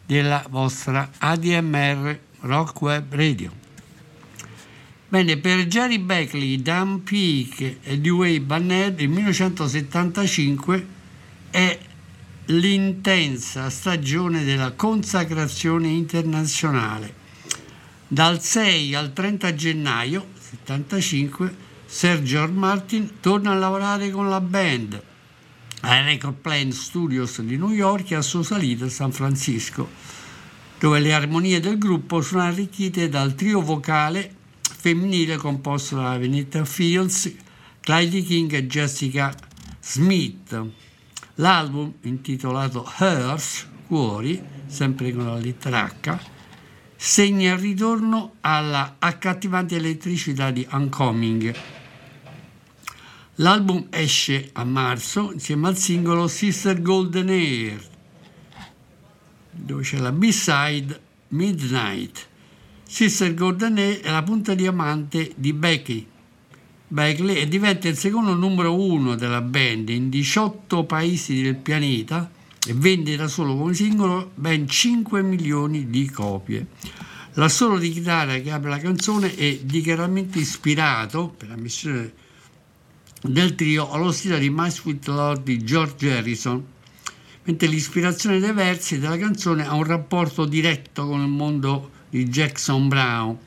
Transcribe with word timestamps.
della 0.05 0.45
vostra 0.51 1.09
ADMR 1.19 2.19
Rock 2.41 2.81
Web 2.81 3.15
Radio. 3.15 3.53
Bene, 5.09 5.37
per 5.37 5.67
Jerry 5.67 5.99
Beckley, 5.99 6.61
Dan 6.61 7.05
Peake 7.05 7.79
e 7.81 8.01
Dewey 8.01 8.41
Banned 8.41 8.99
il 8.99 9.09
1975 9.09 10.87
è 11.51 11.79
l'intensa 12.51 13.71
stagione 13.71 14.43
della 14.43 14.73
consacrazione 14.73 15.89
internazionale. 15.89 17.15
Dal 18.09 18.43
6 18.43 18.95
al 18.95 19.13
30 19.13 19.55
gennaio 19.55 20.27
75 20.37 21.55
Sir 21.87 22.23
George 22.23 22.53
Martin 22.53 23.21
torna 23.21 23.53
a 23.53 23.55
lavorare 23.55 24.11
con 24.11 24.29
la 24.29 24.41
band 24.41 25.01
ai 25.83 26.05
Record 26.05 26.37
Plant 26.41 26.73
Studios 26.73 27.41
di 27.41 27.57
New 27.57 27.71
York 27.71 28.11
e 28.11 28.17
a 28.17 28.23
sua 28.23 28.43
salita 28.43 28.87
a 28.87 28.91
San 28.91 29.13
Francisco, 29.13 29.89
dove 30.79 30.99
le 30.99 31.15
armonie 31.15 31.61
del 31.61 31.79
gruppo 31.79 32.21
sono 32.21 32.43
arricchite 32.43 33.09
dal 33.09 33.35
trio 33.35 33.61
vocale 33.61 34.35
femminile 34.61 35.37
composto 35.37 35.97
da 35.97 36.19
Venetta 36.19 36.65
Fields, 36.65 37.33
Clyde 37.81 38.23
King 38.23 38.53
e 38.55 38.67
Jessica 38.67 39.35
Smith. 39.81 40.89
L'album, 41.41 41.95
intitolato 42.03 42.87
Hers, 42.99 43.67
Cuori, 43.87 44.43
sempre 44.67 45.11
con 45.13 45.25
la 45.25 45.37
lettera 45.37 45.91
H, 45.91 46.19
segna 46.95 47.55
il 47.55 47.59
ritorno 47.59 48.35
alla 48.41 48.97
accattivante 48.99 49.77
elettricità 49.77 50.51
di 50.51 50.67
Uncoming. 50.71 51.55
L'album 53.37 53.87
esce 53.89 54.51
a 54.53 54.65
marzo 54.65 55.33
insieme 55.33 55.69
al 55.69 55.79
singolo 55.79 56.29
Sister 56.29 56.83
Golden 56.83 57.31
Air, 57.31 57.89
dove 59.51 59.83
c'è 59.83 59.97
la 59.97 60.13
B-side 60.13 61.01
Midnight. 61.29 62.29
Sister 62.83 63.33
Golden 63.33 63.79
Air 63.79 64.01
è 64.01 64.11
la 64.11 64.23
punta 64.23 64.53
diamante 64.53 65.33
di 65.37 65.55
Becky 65.55 66.10
Beckley 66.93 67.37
e 67.37 67.47
diventa 67.47 67.87
il 67.87 67.97
secondo 67.97 68.35
numero 68.35 68.75
uno 68.75 69.15
della 69.15 69.43
band 69.43 69.91
in 69.91 70.09
18 70.09 70.83
paesi 70.83 71.41
del 71.41 71.55
pianeta 71.55 72.29
e 72.67 72.75
vende 72.75 73.15
da 73.15 73.29
solo 73.29 73.57
come 73.57 73.75
singolo 73.75 74.33
ben 74.35 74.67
5 74.67 75.23
milioni 75.23 75.89
di 75.89 76.11
copie. 76.11 76.67
L'assolo 77.35 77.79
di 77.79 77.91
chitarra 77.91 78.37
che 78.39 78.51
apre 78.51 78.71
la 78.71 78.79
canzone 78.79 79.33
è 79.37 79.61
dichiaratamente 79.63 80.41
ispirato, 80.41 81.29
per 81.29 81.51
la 81.51 81.57
missione 81.57 82.13
del 83.23 83.55
trio, 83.55 83.89
allo 83.93 84.11
stile 84.11 84.41
di 84.41 84.51
My 84.51 84.69
Sweet 84.69 85.07
Lord 85.07 85.43
di 85.45 85.63
George 85.63 86.13
Harrison, 86.13 86.67
mentre 87.45 87.69
l'ispirazione 87.69 88.41
dei 88.41 88.53
versi 88.53 88.99
della 88.99 89.17
canzone 89.17 89.65
ha 89.65 89.75
un 89.75 89.85
rapporto 89.85 90.45
diretto 90.45 91.07
con 91.07 91.21
il 91.21 91.29
mondo 91.29 91.91
di 92.11 92.25
Jackson 92.25 92.89
Brown. 92.89 93.39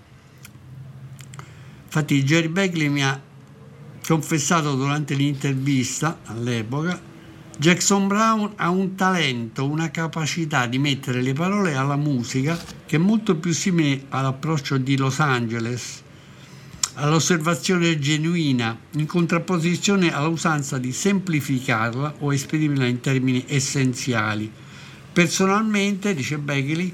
Infatti 1.83 2.23
Jerry 2.23 2.47
Beckley 2.47 2.87
mi 2.87 3.03
ha 3.03 3.31
confessato 4.05 4.75
durante 4.75 5.13
l'intervista 5.13 6.19
all'epoca, 6.25 7.11
Jackson 7.57 8.07
Brown 8.07 8.53
ha 8.55 8.69
un 8.69 8.95
talento, 8.95 9.67
una 9.67 9.91
capacità 9.91 10.65
di 10.65 10.79
mettere 10.79 11.21
le 11.21 11.33
parole 11.33 11.75
alla 11.75 11.95
musica 11.95 12.59
che 12.85 12.95
è 12.95 12.99
molto 12.99 13.35
più 13.35 13.53
simile 13.53 14.05
all'approccio 14.09 14.77
di 14.77 14.97
Los 14.97 15.19
Angeles, 15.19 16.01
all'osservazione 16.95 17.97
genuina, 17.99 18.77
in 18.91 19.05
contrapposizione 19.05 20.13
all'usanza 20.13 20.77
di 20.77 20.91
semplificarla 20.91 22.15
o 22.19 22.33
esprimerla 22.33 22.85
in 22.85 22.99
termini 22.99 23.45
essenziali. 23.47 24.51
Personalmente, 25.13 26.13
dice 26.15 26.39
Beckley, 26.39 26.91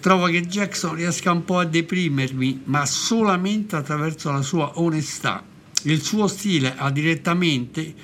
trovo 0.00 0.26
che 0.26 0.46
Jackson 0.46 0.94
riesca 0.94 1.32
un 1.32 1.44
po' 1.44 1.58
a 1.58 1.64
deprimermi, 1.64 2.60
ma 2.64 2.84
solamente 2.84 3.74
attraverso 3.74 4.30
la 4.30 4.42
sua 4.42 4.78
onestà. 4.78 5.53
Il 5.86 6.02
suo 6.02 6.26
stile 6.28 6.74
ha 6.76 6.90
direttamente 6.90 7.94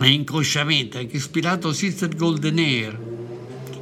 e 0.00 0.08
inconsciamente 0.08 0.98
anche 0.98 1.16
ispirato 1.16 1.72
Sister 1.72 2.14
Golden 2.14 2.58
Air, 2.58 2.98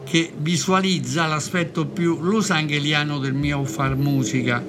che 0.04 0.32
visualizza 0.38 1.26
l'aspetto 1.26 1.84
più 1.84 2.18
losangeliano 2.22 3.18
del 3.18 3.34
mio 3.34 3.62
far 3.64 3.94
musica. 3.94 4.64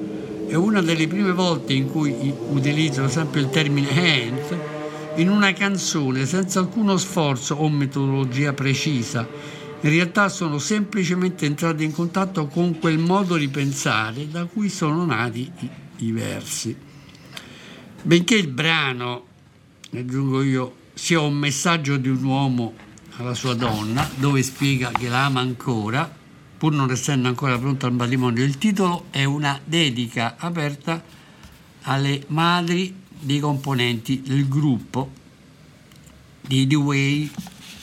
È 0.46 0.54
una 0.54 0.82
delle 0.82 1.08
prime 1.08 1.32
volte 1.32 1.72
in 1.72 1.90
cui 1.90 2.14
utilizzo 2.50 3.08
sempre 3.08 3.40
il 3.40 3.50
termine 3.50 3.90
hands 3.90 4.58
in 5.16 5.30
una 5.30 5.54
canzone 5.54 6.26
senza 6.26 6.60
alcuno 6.60 6.98
sforzo 6.98 7.56
o 7.56 7.70
metodologia 7.70 8.52
precisa. 8.52 9.26
In 9.80 9.90
realtà 9.90 10.28
sono 10.28 10.58
semplicemente 10.58 11.46
entrato 11.46 11.84
in 11.84 11.94
contatto 11.94 12.48
con 12.48 12.80
quel 12.80 12.98
modo 12.98 13.38
di 13.38 13.48
pensare 13.48 14.28
da 14.30 14.44
cui 14.44 14.68
sono 14.68 15.06
nati 15.06 15.50
i, 15.60 15.70
i 16.00 16.12
versi. 16.12 16.88
Benché 18.02 18.36
il 18.36 18.48
brano, 18.48 19.26
aggiungo 19.94 20.42
io, 20.42 20.76
sia 20.94 21.20
un 21.20 21.34
messaggio 21.34 21.98
di 21.98 22.08
un 22.08 22.24
uomo 22.24 22.74
alla 23.18 23.34
sua 23.34 23.54
donna, 23.54 24.10
dove 24.16 24.42
spiega 24.42 24.90
che 24.92 25.10
la 25.10 25.26
ama 25.26 25.42
ancora, 25.42 26.10
pur 26.58 26.74
non 26.74 26.90
essendo 26.92 27.28
ancora 27.28 27.60
pronto 27.60 27.86
al 27.86 27.94
matrimonio. 27.94 28.44
Il 28.44 28.58
titolo 28.58 29.08
è 29.10 29.26
una 29.26 29.60
dedica 29.64 30.38
aperta 30.38 31.04
alle 31.84 32.24
madri 32.28 32.96
dei 33.20 33.40
componenti 33.40 34.22
del 34.22 34.48
gruppo 34.48 35.12
di 36.40 36.66
Dewey, 36.68 37.30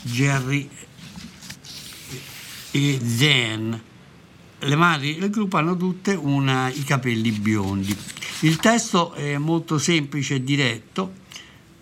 Jerry 0.03 0.69
e 2.71 3.01
Zen. 3.05 3.83
Le 4.59 4.77
madri 4.77 5.19
del 5.19 5.31
gruppo 5.31 5.59
hanno 5.59 5.77
tutte 5.77 6.15
una, 6.15 6.69
i 6.69 6.83
capelli 6.83 7.31
biondi. 7.31 7.97
Il 8.41 8.57
testo 8.57 9.13
è 9.13 9.37
molto 9.37 9.77
semplice 9.79 10.37
e 10.37 10.43
diretto 10.43 11.13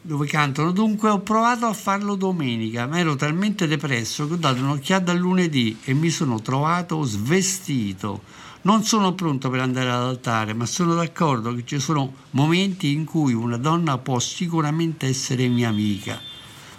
dove 0.07 0.27
cantano 0.27 0.71
dunque 0.71 1.09
ho 1.09 1.21
provato 1.21 1.65
a 1.65 1.73
farlo 1.73 2.15
domenica 2.15 2.87
ma 2.87 2.99
ero 2.99 3.17
talmente 3.17 3.67
depresso 3.67 4.27
che 4.27 4.35
ho 4.35 4.37
dato 4.37 4.61
un'occhiata 4.61 5.13
a 5.13 5.15
lunedì 5.15 5.79
e 5.83 5.95
mi 5.95 6.11
sono 6.11 6.43
trovato 6.43 7.03
svestito 7.05 8.23
non 8.63 8.85
sono 8.85 9.15
pronto 9.15 9.49
per 9.49 9.61
andare 9.61 9.89
all'altare 9.89 10.53
ma 10.53 10.67
sono 10.67 10.93
d'accordo 10.95 11.55
che 11.55 11.65
ci 11.65 11.79
sono 11.79 12.13
momenti 12.33 12.93
in 12.93 13.07
cui 13.07 13.33
una 13.33 13.57
donna 13.57 13.97
può 13.97 14.19
sicuramente 14.19 15.07
essere 15.07 15.49
mia 15.49 15.71
amica 15.71 16.21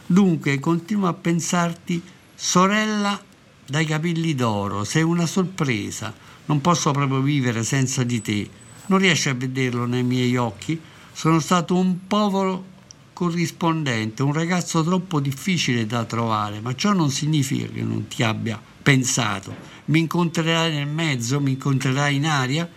dunque 0.06 0.60
continuo 0.60 1.08
a 1.08 1.14
pensarti 1.14 2.00
sorella 2.36 3.20
dai 3.68 3.86
capelli 3.86 4.36
d'oro 4.36 4.84
sei 4.84 5.04
una 5.04 5.26
sorpresa 5.26 6.14
non 6.46 6.62
posso 6.62 6.92
proprio 6.92 7.22
vivere 7.22 7.64
senza 7.64 8.04
di 8.04 8.22
te 8.22 8.50
non 8.88 9.00
riesci 9.00 9.30
a 9.30 9.34
vederlo 9.34 9.86
nei 9.86 10.04
miei 10.04 10.36
occhi 10.36 10.80
sono 11.12 11.40
stato 11.40 11.76
un 11.76 12.08
povero 12.08 12.74
corrispondente, 13.16 14.22
un 14.22 14.34
ragazzo 14.34 14.84
troppo 14.84 15.22
difficile 15.22 15.86
da 15.86 16.04
trovare, 16.04 16.60
ma 16.60 16.76
ciò 16.76 16.92
non 16.92 17.10
significa 17.10 17.66
che 17.68 17.82
non 17.82 18.08
ti 18.10 18.22
abbia 18.22 18.62
pensato. 18.84 19.56
Mi 19.86 20.00
incontrerai 20.00 20.74
nel 20.74 20.88
mezzo, 20.88 21.40
mi 21.40 21.52
incontrerai 21.52 22.16
in 22.16 22.26
aria 22.26 22.70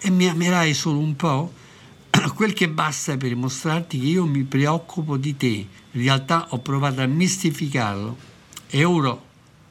e 0.00 0.10
mi 0.10 0.26
amerai 0.26 0.72
solo 0.72 0.98
un 0.98 1.14
po'. 1.14 1.52
Quel 2.34 2.54
che 2.54 2.70
basta 2.70 3.18
per 3.18 3.28
dimostrarti 3.28 4.00
che 4.00 4.06
io 4.06 4.24
mi 4.24 4.44
preoccupo 4.44 5.18
di 5.18 5.36
te. 5.36 5.46
In 5.46 6.02
realtà 6.02 6.46
ho 6.48 6.58
provato 6.60 7.02
a 7.02 7.06
mistificarlo 7.06 8.16
e 8.68 8.84
ora 8.84 9.16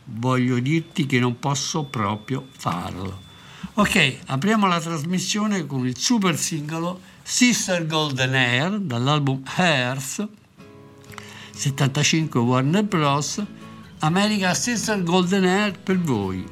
voglio 0.05 0.59
dirti 0.59 1.05
che 1.05 1.19
non 1.19 1.39
posso 1.39 1.83
proprio 1.83 2.47
farlo. 2.57 3.29
Ok, 3.75 4.17
apriamo 4.25 4.67
la 4.67 4.79
trasmissione 4.79 5.65
con 5.65 5.87
il 5.87 5.97
super 5.97 6.37
singolo 6.37 6.99
Sister 7.23 7.85
Golden 7.85 8.33
Hair 8.33 8.79
dall'album 8.79 9.41
Hairs 9.55 10.27
75 11.61 12.39
Warner 12.39 12.83
Bros. 12.83 13.39
America 13.99 14.53
Sister 14.55 15.03
Golden 15.03 15.45
Hair 15.45 15.77
per 15.83 15.99
voi. 15.99 16.43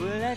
Well, 0.00 0.36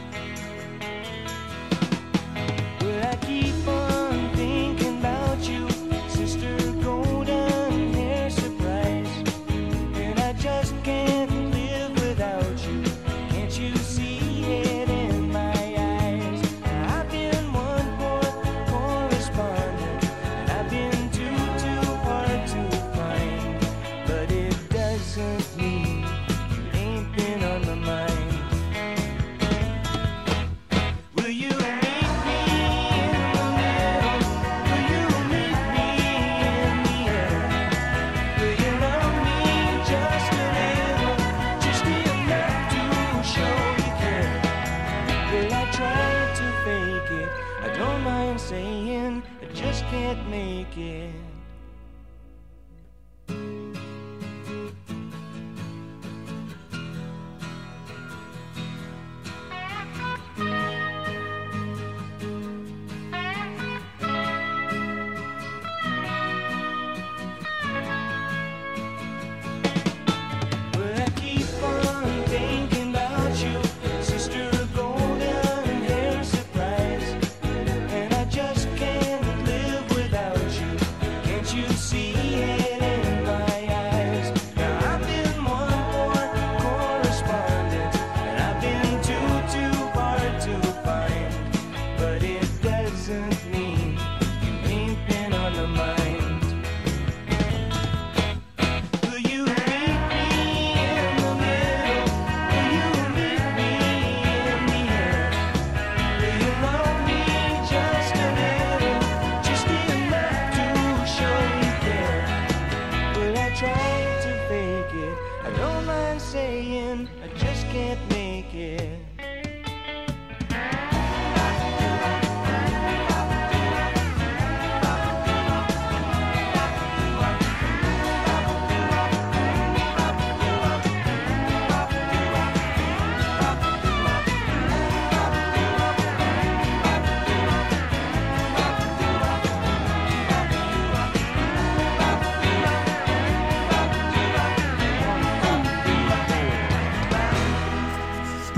Can't 50.13 50.29
make 50.29 50.77
it. 50.77 51.20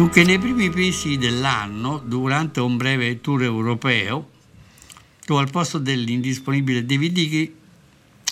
Dunque, 0.04 0.26
nei 0.26 0.38
primi 0.38 0.68
mesi 0.68 1.18
dell'anno, 1.18 1.98
durante 1.98 2.60
un 2.60 2.76
breve 2.76 3.22
tour 3.22 3.42
europeo, 3.42 4.32
dove 5.26 5.40
al 5.40 5.50
posto 5.50 5.78
dell'indisponibile 5.78 6.86
David 6.86 7.14
Dickey 7.14 7.56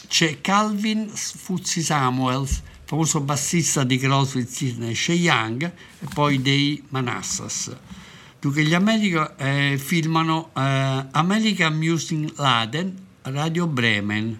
c'è 0.05 0.41
Calvin 0.41 1.07
Fuzzy 1.07 1.79
Samuels, 1.79 2.61
famoso 2.83 3.21
bassista 3.21 3.85
di 3.85 3.97
Crosby, 3.97 4.45
Stills 4.45 5.07
e 5.07 5.13
Young, 5.13 5.63
e 5.63 6.07
poi 6.13 6.41
dei 6.41 6.83
Manassas. 6.89 7.73
Dunque, 8.37 8.65
gli 8.65 8.73
America 8.73 9.37
eh, 9.37 9.77
filmano 9.81 10.51
eh, 10.53 11.05
American 11.09 11.77
Music 11.77 12.33
Laden, 12.35 12.97
Radio 13.21 13.65
Bremen, 13.67 14.37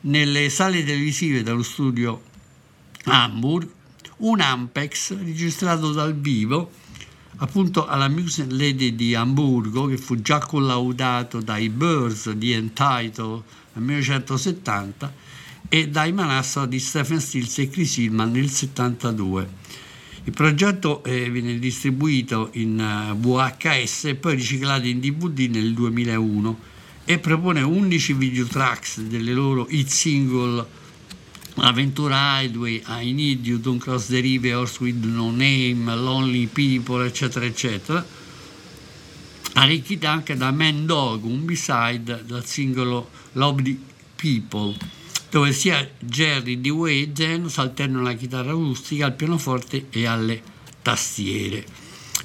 nelle 0.00 0.48
sale 0.48 0.82
televisive 0.82 1.42
dello 1.42 1.62
studio 1.62 2.22
Hamburg 3.04 3.68
un 4.22 4.40
Ampex 4.40 5.16
registrato 5.18 5.92
dal 5.92 6.14
vivo 6.14 6.70
appunto 7.36 7.86
alla 7.86 8.08
Music 8.08 8.46
Lady 8.50 8.94
di 8.94 9.14
Amburgo 9.14 9.86
che 9.86 9.96
fu 9.96 10.20
già 10.20 10.38
collaudato 10.38 11.40
dai 11.40 11.68
Birds 11.68 12.30
di 12.30 12.52
Entitled 12.52 13.42
nel 13.72 13.84
1970 13.84 15.12
e 15.68 15.88
dai 15.88 16.12
Manassa 16.12 16.66
di 16.66 16.78
Stephen 16.78 17.20
Stills 17.20 17.58
e 17.58 17.68
Chris 17.68 17.96
Hillman 17.96 18.30
nel 18.30 18.42
1972. 18.42 19.60
Il 20.24 20.32
progetto 20.32 21.02
eh, 21.02 21.28
viene 21.30 21.58
distribuito 21.58 22.50
in 22.52 22.78
eh, 22.78 23.14
VHS 23.16 24.04
e 24.04 24.14
poi 24.14 24.36
riciclato 24.36 24.86
in 24.86 25.00
DVD 25.00 25.48
nel 25.50 25.74
2001 25.74 26.58
e 27.04 27.18
propone 27.18 27.62
11 27.62 28.12
video 28.12 28.46
tracks 28.46 29.00
delle 29.00 29.32
loro 29.32 29.66
hit 29.68 29.88
single 29.88 30.64
Aventura 31.56 32.38
Highway, 32.38 32.82
I 32.86 33.12
Need 33.12 33.46
You, 33.46 33.58
Don't 33.58 33.80
Cross 33.80 34.06
the 34.06 34.20
River, 34.20 34.54
Horse 34.54 34.82
with 34.82 35.04
No 35.04 35.30
Name, 35.30 35.94
Lonely 35.94 36.46
People, 36.46 37.04
eccetera, 37.04 37.44
eccetera, 37.44 38.04
arricchita 39.54 40.10
anche 40.10 40.36
da 40.36 40.50
Man 40.50 40.86
Dog, 40.86 41.24
un 41.24 41.44
B-side 41.44 42.24
dal 42.24 42.44
singolo 42.46 43.10
Lovely 43.32 43.78
People, 44.16 44.74
dove 45.30 45.52
sia 45.52 45.88
Jerry 45.98 46.60
Dewey 46.60 47.02
e 47.02 47.12
Jen 47.12 47.50
alternano 47.54 48.02
la 48.02 48.14
chitarra 48.14 48.52
acustica 48.52 49.06
al 49.06 49.14
pianoforte 49.14 49.88
e 49.90 50.06
alle 50.06 50.42
tastiere. 50.80 51.64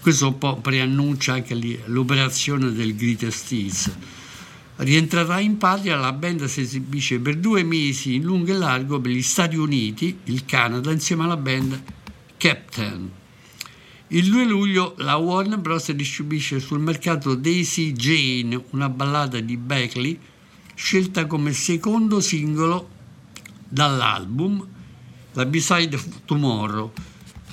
Questo 0.02 0.28
un 0.28 0.38
po' 0.38 0.56
preannuncia 0.58 1.34
anche 1.34 1.54
l'operazione 1.86 2.72
del 2.72 2.96
Greatest 2.96 3.44
Steels 3.44 3.92
Rientrerà 4.78 5.40
in 5.40 5.58
patria, 5.58 5.96
la 5.98 6.14
band 6.14 6.46
si 6.46 6.62
esibisce 6.62 7.20
per 7.20 7.38
due 7.38 7.64
mesi 7.64 8.14
in 8.14 8.22
lungo 8.22 8.52
e 8.52 8.54
largo 8.54 9.02
per 9.02 9.12
gli 9.12 9.24
Stati 9.24 9.56
Uniti, 9.56 10.20
il 10.26 10.46
Canada, 10.46 10.92
insieme 10.92 11.24
alla 11.24 11.36
band 11.36 11.82
Captain. 12.38 13.12
Il 14.10 14.30
2 14.30 14.46
luglio 14.46 14.94
la 15.00 15.16
Warner 15.16 15.58
Bros. 15.58 15.92
distribuisce 15.92 16.60
sul 16.60 16.80
mercato 16.80 17.34
Daisy 17.34 17.92
Jane, 17.94 18.64
una 18.70 18.88
ballata 18.88 19.40
di 19.40 19.58
Beckley, 19.58 20.18
scelta 20.76 21.26
come 21.26 21.54
secondo 21.54 22.22
singolo 22.22 22.88
dall'album, 23.68 24.66
la 25.34 25.46
B-side 25.46 26.00
Tomorrow. 26.24 26.94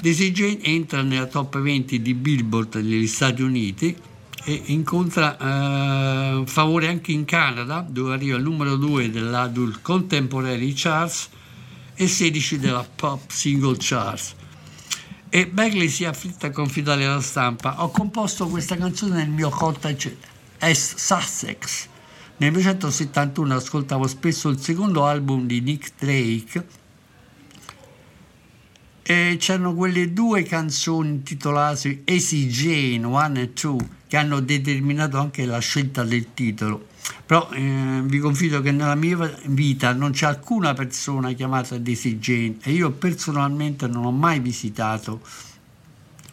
Daisy 0.00 0.31
Jane 0.31 0.62
entra 0.62 1.00
nella 1.00 1.26
top 1.26 1.59
20 1.59 2.02
di 2.02 2.12
Billboard 2.12 2.75
negli 2.75 3.07
Stati 3.07 3.40
Uniti 3.40 3.97
e 4.44 4.62
incontra 4.66 5.38
eh, 5.38 6.42
favore 6.46 6.88
anche 6.88 7.12
in 7.12 7.24
Canada, 7.24 7.84
dove 7.86 8.12
arriva 8.12 8.36
il 8.36 8.42
numero 8.42 8.76
2 8.76 9.10
dell'Adult 9.10 9.80
Contemporary 9.80 10.72
Charts 10.74 11.30
e 11.94 12.06
16 12.06 12.58
della 12.58 12.86
Pop 12.94 13.30
Single 13.30 13.76
Charts. 13.78 14.34
E 15.30 15.48
Bagley 15.48 15.88
si 15.88 16.04
afflitta 16.04 16.48
a 16.48 16.50
confidare 16.50 17.06
alla 17.06 17.22
stampa: 17.22 17.82
Ho 17.82 17.90
composto 17.90 18.46
questa 18.46 18.76
canzone 18.76 19.16
nel 19.16 19.30
mio 19.30 19.48
cottage 19.48 20.16
Est 20.58 20.96
Sussex. 20.96 21.88
Nel 22.36 22.50
1971 22.50 23.54
ascoltavo 23.54 24.06
spesso 24.06 24.48
il 24.48 24.60
secondo 24.60 25.06
album 25.06 25.46
di 25.46 25.60
Nick 25.60 25.92
Drake 25.98 26.66
e 29.02 29.36
c'erano 29.38 29.74
quelle 29.74 30.12
due 30.12 30.42
canzoni 30.42 31.10
intitolate 31.10 32.02
Easy 32.04 32.48
Jane 32.48 33.06
1 33.06 33.38
e 33.38 33.50
2 33.50 33.88
che 34.14 34.21
hanno 34.21 34.38
determinato 34.38 35.18
anche 35.18 35.44
la 35.44 35.59
scelta 35.59 36.04
del 36.04 36.35
titolo. 36.35 36.87
Però 37.26 37.50
eh, 37.50 38.00
vi 38.04 38.21
confido 38.21 38.61
che 38.61 38.71
nella 38.71 38.94
mia 38.94 39.40
vita 39.47 39.92
non 39.92 40.12
c'è 40.12 40.26
alcuna 40.26 40.73
persona 40.73 41.33
chiamata 41.33 41.76
Daisy 41.78 42.18
Jane 42.18 42.59
e 42.62 42.71
io 42.71 42.92
personalmente 42.92 43.88
non 43.88 44.04
ho 44.04 44.12
mai 44.12 44.38
visitato 44.38 45.21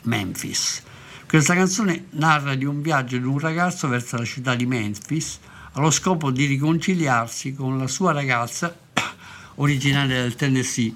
Memphis. 0.03 0.83
Questa 1.27 1.55
canzone 1.55 2.05
narra 2.11 2.53
di 2.53 2.65
un 2.65 2.83
viaggio 2.83 3.17
di 3.17 3.25
un 3.25 3.39
ragazzo 3.39 3.88
verso 3.88 4.15
la 4.15 4.25
città 4.25 4.53
di 4.53 4.67
Memphis 4.67 5.39
allo 5.71 5.89
scopo 5.89 6.29
di 6.29 6.45
riconciliarsi 6.45 7.55
con 7.55 7.79
la 7.79 7.88
sua 7.88 8.11
ragazza 8.11 8.77
originaria 9.55 10.21
del 10.21 10.35
Tennessee 10.35 10.93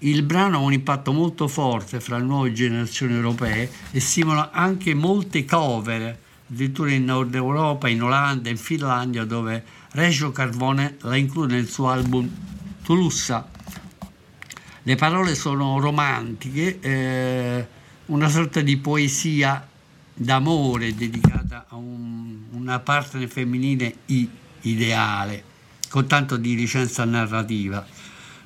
il 0.00 0.22
brano 0.22 0.58
ha 0.58 0.60
un 0.60 0.72
impatto 0.72 1.12
molto 1.12 1.48
forte 1.48 2.00
fra 2.00 2.18
le 2.18 2.24
nuove 2.24 2.52
generazioni 2.52 3.14
europee 3.14 3.70
e 3.90 4.00
simula 4.00 4.50
anche 4.50 4.94
molte 4.94 5.44
cover, 5.44 6.18
addirittura 6.50 6.90
in 6.90 7.04
Nord 7.04 7.34
Europa, 7.34 7.88
in 7.88 8.02
Olanda, 8.02 8.50
in 8.50 8.56
Finlandia, 8.56 9.24
dove 9.24 9.64
Reggio 9.92 10.30
Carvone 10.32 10.96
la 11.02 11.16
include 11.16 11.54
nel 11.54 11.68
suo 11.68 11.88
album 11.88 12.28
Tulussa. 12.82 13.48
Le 14.82 14.94
parole 14.96 15.34
sono 15.34 15.78
romantiche, 15.78 16.78
eh, 16.80 17.66
una 18.06 18.28
sorta 18.28 18.60
di 18.60 18.76
poesia 18.76 19.66
d'amore 20.12 20.94
dedicata 20.94 21.64
a 21.68 21.76
un, 21.76 22.40
una 22.50 22.78
partner 22.80 23.26
femminile 23.26 23.96
ideale, 24.60 25.44
con 25.88 26.06
tanto 26.06 26.36
di 26.36 26.54
licenza 26.54 27.04
narrativa 27.04 27.86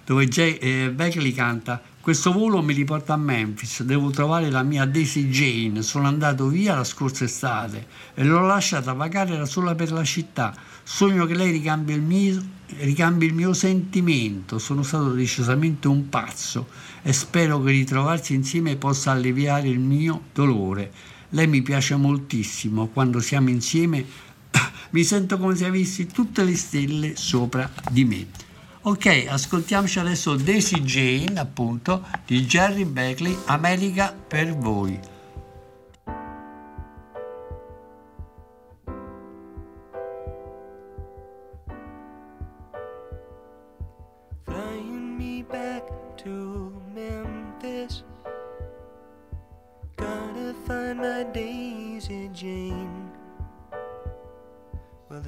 dove 0.08 0.26
Jay, 0.26 0.54
eh, 0.54 0.90
Beckley 0.90 1.32
canta 1.32 1.82
questo 2.08 2.32
volo 2.32 2.62
mi 2.62 2.72
riporta 2.72 3.12
a 3.12 3.18
Memphis, 3.18 3.82
devo 3.82 4.08
trovare 4.08 4.48
la 4.48 4.62
mia 4.62 4.86
Daisy 4.86 5.28
Jane, 5.28 5.82
sono 5.82 6.06
andato 6.06 6.48
via 6.48 6.74
la 6.74 6.84
scorsa 6.84 7.24
estate 7.24 7.86
e 8.14 8.24
l'ho 8.24 8.40
lasciata 8.40 8.94
vagare 8.94 9.36
da 9.36 9.44
sola 9.44 9.74
per 9.74 9.92
la 9.92 10.04
città, 10.04 10.56
sogno 10.82 11.26
che 11.26 11.34
lei 11.34 11.50
ricambi 11.50 11.92
il 11.92 12.00
mio, 12.00 12.42
ricambi 12.78 13.26
il 13.26 13.34
mio 13.34 13.52
sentimento, 13.52 14.58
sono 14.58 14.82
stato 14.82 15.10
decisamente 15.12 15.86
un 15.86 16.08
pazzo 16.08 16.68
e 17.02 17.12
spero 17.12 17.62
che 17.62 17.72
ritrovarsi 17.72 18.32
insieme 18.32 18.76
possa 18.76 19.10
alleviare 19.10 19.68
il 19.68 19.78
mio 19.78 20.28
dolore. 20.32 20.90
Lei 21.28 21.46
mi 21.46 21.60
piace 21.60 21.94
moltissimo, 21.96 22.86
quando 22.86 23.20
siamo 23.20 23.50
insieme 23.50 24.02
mi 24.92 25.04
sento 25.04 25.36
come 25.36 25.54
se 25.54 25.66
avessi 25.66 26.06
tutte 26.06 26.42
le 26.42 26.56
stelle 26.56 27.16
sopra 27.16 27.70
di 27.90 28.04
me. 28.06 28.47
Ok, 28.88 29.26
ascoltiamoci 29.28 29.98
adesso 29.98 30.34
Daisy 30.34 30.80
Jane, 30.80 31.38
appunto, 31.38 32.06
di 32.24 32.46
Jerry 32.46 32.86
Beckley, 32.86 33.36
America 33.44 34.16
per 34.26 34.56
voi. 34.56 34.98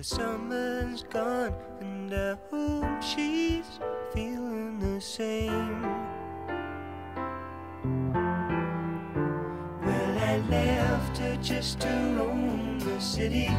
The 0.00 0.04
summer's 0.04 1.02
gone, 1.11 1.52
and 1.83 2.11
I 2.14 2.35
hope 2.50 3.02
she's 3.02 3.78
feeling 4.14 4.78
the 4.78 4.99
same. 4.99 5.83
Well, 9.85 10.19
I 10.19 10.38
left 10.49 11.19
her 11.19 11.37
just 11.42 11.80
to 11.80 11.88
roam 12.16 12.78
the 12.78 12.99
city, 12.99 13.50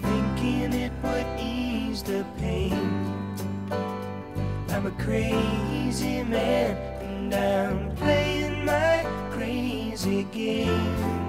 thinking 0.00 0.72
it 0.72 0.92
would 1.04 1.26
ease 1.38 2.02
the 2.02 2.26
pain. 2.38 2.72
I'm 4.70 4.86
a 4.86 4.94
crazy 5.04 6.24
man, 6.24 6.76
and 7.00 7.32
I'm 7.32 7.94
playing 7.94 8.64
my 8.64 9.06
crazy 9.30 10.24
game. 10.32 11.23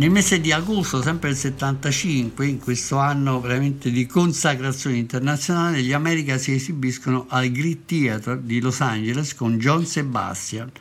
Nel 0.00 0.10
mese 0.10 0.40
di 0.40 0.50
agosto, 0.50 1.02
sempre 1.02 1.28
del 1.28 1.36
75, 1.36 2.46
in 2.46 2.58
questo 2.58 2.96
anno 2.96 3.38
veramente 3.38 3.90
di 3.90 4.06
consacrazione 4.06 4.96
internazionale, 4.96 5.82
gli 5.82 5.92
America 5.92 6.38
si 6.38 6.54
esibiscono 6.54 7.26
al 7.28 7.50
Great 7.50 7.84
Theatre 7.84 8.42
di 8.42 8.62
Los 8.62 8.80
Angeles 8.80 9.34
con 9.34 9.58
John 9.58 9.84
Sebastian 9.84 10.72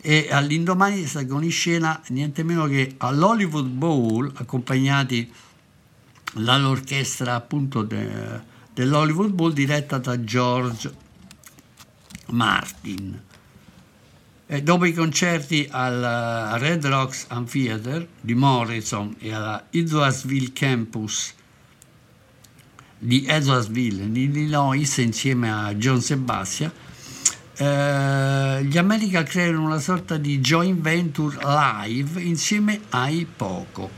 e 0.00 0.28
all'indomani 0.30 1.04
salgono 1.06 1.42
in 1.42 1.50
scena 1.50 2.00
niente 2.10 2.44
meno 2.44 2.66
che 2.66 2.94
all'Hollywood 2.98 3.66
Bowl, 3.66 4.30
accompagnati 4.32 5.28
dall'orchestra 6.34 7.34
appunto 7.34 7.82
de- 7.82 8.40
dell'Hollywood 8.72 9.32
Bowl 9.32 9.52
diretta 9.52 9.98
da 9.98 10.22
George 10.22 10.94
Martin. 12.26 13.30
E 14.52 14.62
dopo 14.62 14.84
i 14.84 14.92
concerti 14.92 15.66
al 15.70 16.58
Red 16.58 16.84
Rocks 16.84 17.24
Amphitheater 17.28 18.06
di 18.20 18.34
Morrison 18.34 19.16
e 19.18 19.32
alla 19.32 19.68
Edwardsville 19.70 20.52
Campus 20.52 21.32
di 22.98 23.24
Edwardsville, 23.26 24.02
in 24.02 24.14
Illinois, 24.14 24.98
insieme 24.98 25.50
a 25.50 25.72
John 25.72 26.02
Sebastian, 26.02 26.70
eh, 27.56 28.62
gli 28.64 28.76
America 28.76 29.22
creano 29.22 29.64
una 29.64 29.80
sorta 29.80 30.18
di 30.18 30.38
joint 30.40 30.78
venture 30.82 31.38
live 31.42 32.20
insieme 32.20 32.78
ai 32.90 33.24
Poco. 33.24 33.88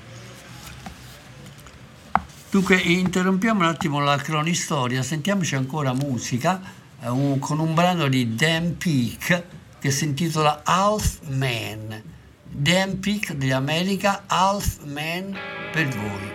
Dunque, 2.49 2.77
interrompiamo 2.77 3.59
un 3.59 3.67
attimo 3.67 3.99
la 3.99 4.19
cronistoria, 4.19 5.03
sentiamoci 5.03 5.57
ancora 5.57 5.93
musica 5.93 6.63
eh, 7.01 7.37
con 7.41 7.59
un 7.59 7.75
brano 7.75 8.07
di 8.07 8.37
Dan 8.37 8.77
Peak 8.77 9.54
che 9.85 9.91
si 9.91 10.05
intitola 10.05 10.63
Half 10.65 11.29
Man. 11.29 12.03
Dan 12.49 13.01
Peak 13.01 13.35
degli 13.35 13.51
America, 13.51 14.25
Half 14.29 14.83
Man 14.85 15.37
per 15.73 15.87
voi. 15.89 16.33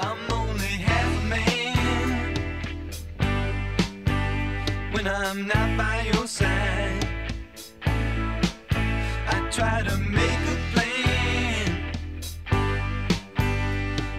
I'm 0.00 0.16
only 0.32 0.78
half 0.82 1.22
man 1.28 2.32
when 4.92 5.06
I'm 5.06 5.46
not 5.46 5.76
by 5.76 6.10
your 6.10 6.26
side. 6.26 7.06
I 9.28 9.46
try 9.50 9.82
to 9.82 9.96
make 9.98 10.40
a 10.48 10.56
plan 10.72 11.76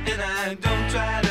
and 0.06 0.22
I 0.22 0.54
don't 0.54 0.88
try 0.92 1.22
to 1.24 1.27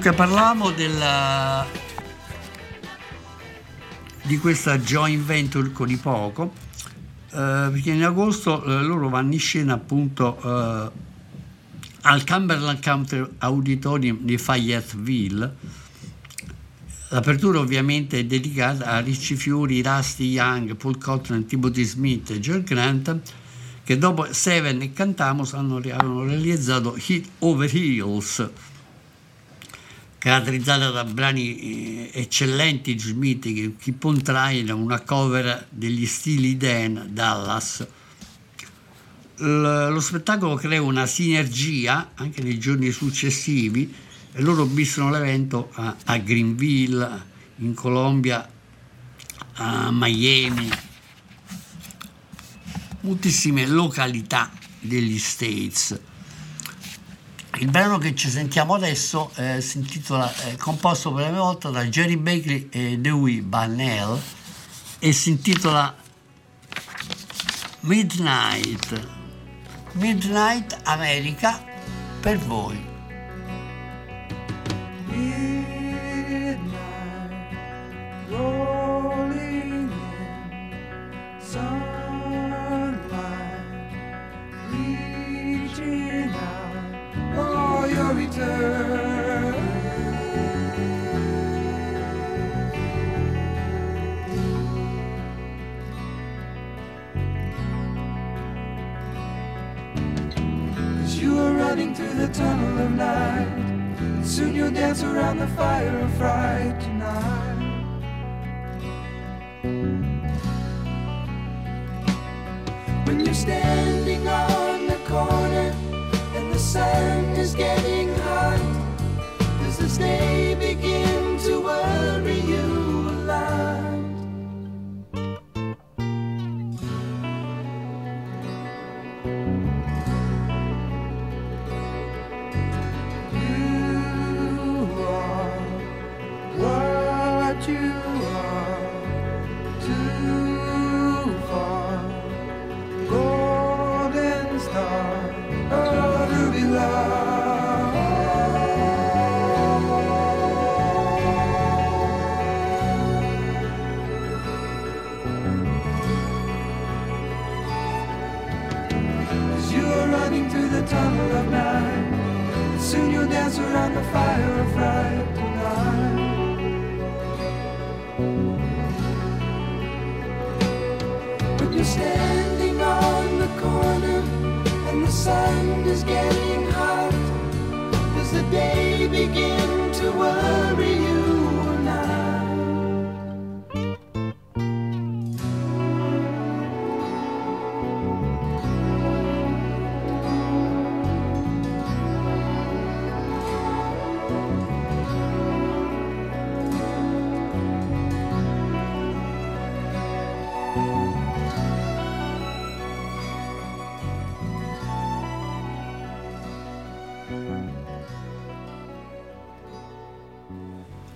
Dunque 0.00 0.14
parlavamo 0.16 0.70
della, 0.70 1.66
di 4.22 4.38
questa 4.38 4.78
joint 4.78 5.24
venture 5.24 5.72
con 5.72 5.90
i 5.90 5.96
poco, 5.96 6.52
eh, 7.30 7.68
perché 7.72 7.90
in 7.90 8.04
agosto 8.04 8.62
eh, 8.62 8.80
loro 8.82 9.08
vanno 9.08 9.32
in 9.32 9.40
scena 9.40 9.72
appunto 9.72 10.38
eh, 10.40 10.90
al 12.02 12.24
Cumberland 12.24 12.80
County 12.80 13.26
Auditorium 13.38 14.18
di 14.20 14.38
Fayetteville. 14.38 15.56
L'apertura 17.08 17.58
ovviamente 17.58 18.20
è 18.20 18.24
dedicata 18.24 18.92
a 18.92 19.00
Ricci 19.00 19.34
Fiori, 19.34 19.82
Rusty 19.82 20.26
Young, 20.26 20.76
Paul 20.76 20.96
Cotton, 20.98 21.44
Timothy 21.44 21.82
Smith 21.82 22.30
e 22.30 22.38
Joe 22.38 22.62
Grant 22.62 23.20
che 23.82 23.98
dopo 23.98 24.26
Seven 24.30 24.80
e 24.82 24.92
Cantamos 24.92 25.54
hanno, 25.54 25.80
hanno 25.90 26.22
realizzato 26.22 26.96
Hit 27.04 27.26
Over 27.38 27.74
Hills 27.74 28.48
caratterizzata 30.18 30.90
da 30.90 31.04
brani 31.04 32.10
eh, 32.10 32.10
eccellenti 32.12 32.94
di 32.94 33.00
Smith 33.00 33.42
che 33.42 33.74
Keep 33.78 34.04
on 34.04 34.22
Trying, 34.22 34.70
una 34.70 35.00
cover 35.00 35.66
degli 35.70 36.06
stili 36.06 36.56
Dan 36.56 37.08
Dallas. 37.10 37.86
L- 39.36 39.88
lo 39.92 40.00
spettacolo 40.00 40.56
crea 40.56 40.82
una 40.82 41.06
sinergia 41.06 42.10
anche 42.14 42.42
nei 42.42 42.58
giorni 42.58 42.90
successivi 42.90 43.94
e 44.32 44.42
loro 44.42 44.64
vissero 44.64 45.08
l'evento 45.10 45.70
a, 45.74 45.96
a 46.04 46.18
Greenville, 46.18 47.26
in 47.56 47.74
Colombia, 47.74 48.48
a 49.54 49.90
Miami, 49.90 50.68
moltissime 53.00 53.66
località 53.66 54.50
degli 54.80 55.18
States. 55.18 55.98
Il 57.60 57.70
brano 57.70 57.98
che 57.98 58.14
ci 58.14 58.30
sentiamo 58.30 58.74
adesso 58.74 59.32
eh, 59.34 59.60
si 59.60 59.78
intitola, 59.78 60.32
è 60.44 60.56
composto 60.56 61.12
per 61.12 61.22
la 61.22 61.28
prima 61.28 61.42
volta 61.42 61.70
da 61.70 61.84
Jerry 61.86 62.16
Bakley 62.16 62.68
e 62.70 62.98
Dewey 62.98 63.40
Bannell 63.40 64.16
e 65.00 65.12
si 65.12 65.30
intitola 65.30 65.92
Midnight. 67.80 69.08
Midnight 69.92 70.78
America 70.84 71.60
per 72.20 72.38
voi. 72.38 72.87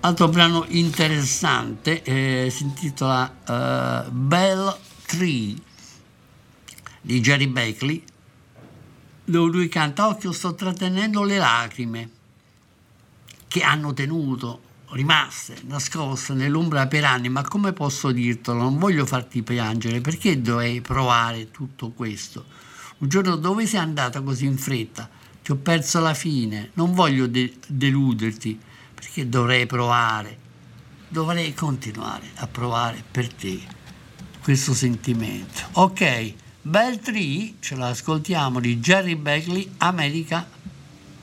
Altro 0.05 0.27
brano 0.27 0.65
interessante 0.67 2.03
eh, 2.03 2.49
si 2.51 2.63
intitola 2.63 4.03
uh, 4.05 4.11
Bell 4.11 4.77
Tree 5.05 5.55
di 6.99 7.21
Jerry 7.21 7.47
Beckley, 7.47 8.03
dove 9.23 9.49
lui 9.49 9.69
canta 9.69 10.09
Occhio 10.09 10.33
sto 10.33 10.55
trattenendo 10.55 11.23
le 11.23 11.37
lacrime 11.37 12.09
che 13.47 13.61
hanno 13.61 13.93
tenuto, 13.93 14.59
rimaste, 14.89 15.61
nascoste 15.67 16.33
nell'ombra 16.33 16.85
per 16.87 17.05
anni, 17.05 17.29
ma 17.29 17.41
come 17.43 17.71
posso 17.71 18.11
dirtelo? 18.11 18.57
Non 18.57 18.77
voglio 18.77 19.05
farti 19.05 19.41
piangere, 19.41 20.01
perché 20.01 20.41
dovrei 20.41 20.81
provare 20.81 21.49
tutto 21.49 21.91
questo? 21.91 22.43
Un 22.97 23.07
giorno 23.07 23.37
dove 23.37 23.65
sei 23.65 23.79
andata 23.79 24.19
così 24.19 24.43
in 24.47 24.57
fretta? 24.57 25.09
Ti 25.41 25.51
ho 25.51 25.55
perso 25.55 26.01
la 26.01 26.13
fine, 26.13 26.71
non 26.73 26.93
voglio 26.93 27.25
de- 27.25 27.55
deluderti 27.67 28.71
perché 29.03 29.27
dovrei 29.27 29.65
provare, 29.65 30.37
dovrei 31.09 31.53
continuare 31.53 32.31
a 32.35 32.47
provare 32.47 33.03
per 33.11 33.31
te 33.33 33.59
questo 34.41 34.73
sentimento. 34.73 35.61
Ok, 35.73 36.33
Bell 36.61 36.99
Tree, 36.99 37.55
ce 37.59 37.75
l'ascoltiamo 37.75 38.61
di 38.61 38.79
Jerry 38.79 39.15
Beckley, 39.15 39.69
America 39.79 40.47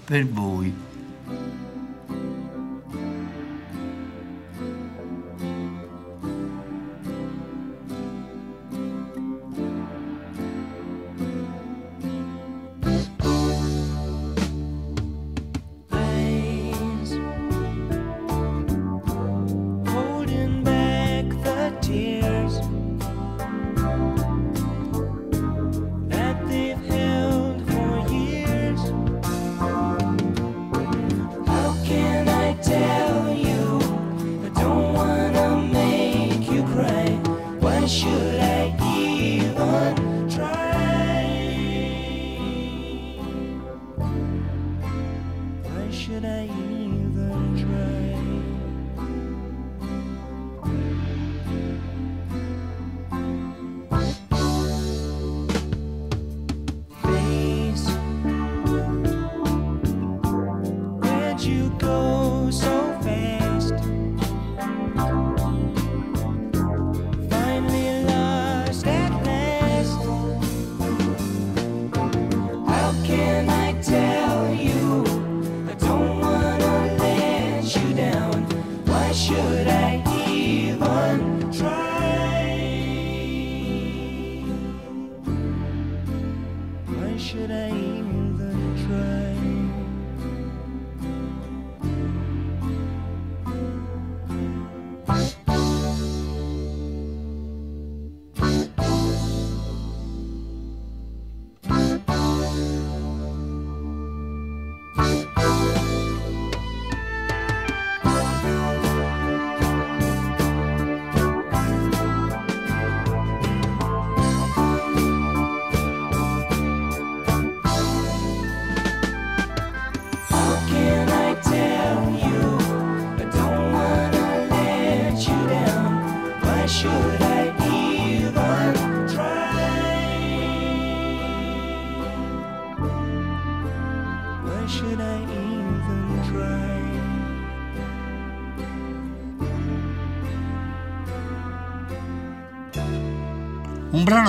per 0.05 0.29
voi. 0.29 0.89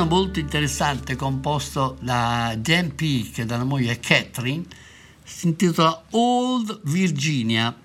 Brano 0.01 0.05
molto 0.05 0.39
interessante 0.39 1.15
composto 1.15 1.97
da 2.01 2.55
Jan 2.59 2.95
Peake 2.95 3.41
e 3.41 3.45
dalla 3.45 3.63
moglie 3.63 3.99
Catherine 3.99 4.63
si 5.23 5.47
intitola 5.47 6.03
Old 6.11 6.81
Virginia, 6.83 7.75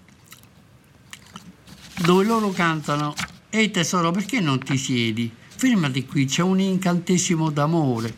dove 2.03 2.25
loro 2.25 2.51
cantano 2.51 3.15
Ehi 3.51 3.71
tesoro, 3.71 4.11
perché 4.11 4.41
non 4.41 4.59
ti 4.59 4.77
siedi? 4.77 5.33
Fermati 5.57 6.05
qui, 6.05 6.27
c'è 6.27 6.43
un 6.43 6.61
incantesimo 6.61 7.51
d'amore, 7.51 8.15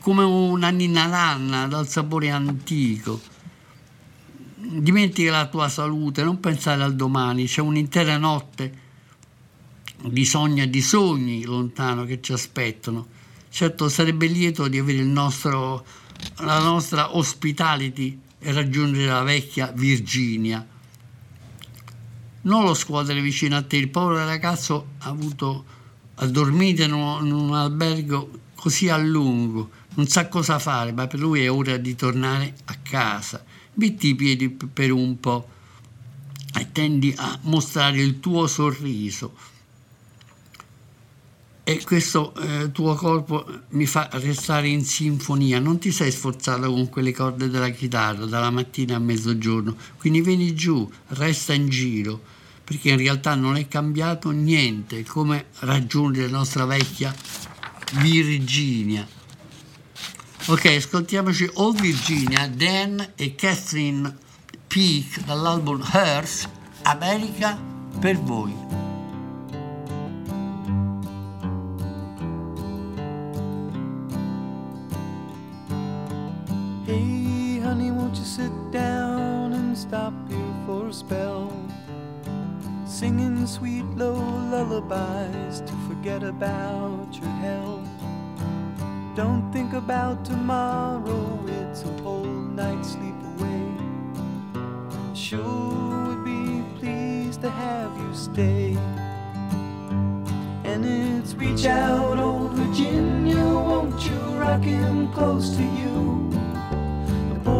come 0.00 0.22
una 0.22 0.70
ninna 0.70 1.06
nanna 1.06 1.66
dal 1.66 1.88
sapore 1.88 2.30
antico. 2.30 3.20
Dimentica 4.56 5.30
la 5.32 5.46
tua 5.46 5.68
salute, 5.68 6.22
non 6.22 6.38
pensare 6.38 6.82
al 6.82 6.94
domani, 6.94 7.46
c'è 7.46 7.60
un'intera 7.60 8.16
notte 8.18 8.81
di 10.08 10.24
sogni 10.24 10.62
e 10.62 10.70
di 10.70 10.82
sogni 10.82 11.44
lontano 11.44 12.04
che 12.04 12.20
ci 12.20 12.32
aspettano. 12.32 13.06
Certo 13.48 13.88
sarebbe 13.88 14.26
lieto 14.26 14.66
di 14.68 14.78
avere 14.78 15.02
nostro, 15.02 15.84
la 16.38 16.58
nostra 16.58 17.16
hospitality 17.16 18.18
e 18.38 18.52
raggiungere 18.52 19.06
la 19.06 19.22
vecchia 19.22 19.72
Virginia. 19.74 20.66
Non 22.44 22.64
lo 22.64 22.74
scuotere 22.74 23.20
vicino 23.20 23.56
a 23.56 23.62
te, 23.62 23.76
il 23.76 23.88
povero 23.88 24.24
ragazzo 24.24 24.86
ha 24.98 25.08
avuto 25.08 25.64
ha 26.16 26.26
dormito 26.26 26.82
in 26.82 26.92
un, 26.92 27.26
in 27.26 27.32
un 27.32 27.54
albergo 27.54 28.40
così 28.54 28.88
a 28.88 28.96
lungo, 28.96 29.70
non 29.94 30.06
sa 30.06 30.28
cosa 30.28 30.58
fare, 30.58 30.92
ma 30.92 31.06
per 31.06 31.20
lui 31.20 31.42
è 31.42 31.50
ora 31.50 31.76
di 31.76 31.94
tornare 31.94 32.54
a 32.66 32.76
casa. 32.82 33.44
Metti 33.74 34.08
i 34.08 34.14
piedi 34.14 34.50
per 34.50 34.92
un 34.92 35.18
po' 35.18 35.48
e 36.54 36.70
tendi 36.70 37.14
a 37.16 37.38
mostrare 37.42 38.00
il 38.00 38.20
tuo 38.20 38.46
sorriso 38.46 39.34
e 41.72 41.84
questo 41.84 42.34
eh, 42.34 42.70
tuo 42.70 42.94
corpo 42.94 43.46
mi 43.70 43.86
fa 43.86 44.08
restare 44.12 44.68
in 44.68 44.84
sinfonia. 44.84 45.58
Non 45.58 45.78
ti 45.78 45.90
sei 45.90 46.10
sforzato 46.10 46.70
con 46.70 46.88
quelle 46.90 47.12
corde 47.12 47.48
della 47.48 47.70
chitarra 47.70 48.26
dalla 48.26 48.50
mattina 48.50 48.96
a 48.96 48.98
mezzogiorno, 48.98 49.74
quindi 49.98 50.20
vieni 50.20 50.54
giù, 50.54 50.88
resta 51.08 51.54
in 51.54 51.68
giro, 51.68 52.20
perché 52.62 52.90
in 52.90 52.98
realtà 52.98 53.34
non 53.34 53.56
è 53.56 53.66
cambiato 53.68 54.30
niente, 54.30 55.02
come 55.04 55.46
raggiungere 55.60 56.30
la 56.30 56.38
nostra 56.38 56.66
vecchia 56.66 57.14
Virginia. 57.94 59.06
Ok, 60.46 60.66
ascoltiamoci 60.66 61.48
Old 61.54 61.80
Virginia, 61.80 62.48
Dan 62.48 63.12
e 63.14 63.34
Catherine 63.34 64.14
Peake 64.66 65.22
dall'album 65.24 65.82
Hearth, 65.92 66.48
America 66.82 67.58
per 67.98 68.18
voi. 68.18 68.81
Hey, 76.84 77.60
honey, 77.60 77.92
won't 77.92 78.16
you 78.16 78.24
sit 78.24 78.50
down 78.72 79.52
and 79.52 79.78
stop 79.78 80.12
here 80.28 80.54
for 80.66 80.88
a 80.88 80.92
spell? 80.92 81.52
Singing 82.86 83.46
sweet 83.46 83.84
low 83.94 84.14
lullabies 84.50 85.60
to 85.60 85.72
forget 85.86 86.24
about 86.24 87.06
your 87.12 87.30
hell. 87.38 87.84
Don't 89.14 89.48
think 89.52 89.74
about 89.74 90.24
tomorrow, 90.24 91.38
it's 91.46 91.84
a 91.84 92.02
whole 92.02 92.24
night's 92.24 92.94
sleep 92.94 93.14
away. 93.38 93.62
Sure 95.14 96.08
would 96.08 96.24
be 96.24 96.64
pleased 96.80 97.42
to 97.42 97.50
have 97.50 97.96
you 97.96 98.12
stay. 98.12 98.76
And 100.64 100.84
it's 100.84 101.34
reach 101.34 101.64
out, 101.64 102.18
old 102.18 102.54
Virginia, 102.54 103.36
won't 103.36 104.04
you 104.04 104.18
rock 104.34 104.62
him 104.62 105.12
close 105.12 105.50
to 105.56 105.62
you? 105.62 106.21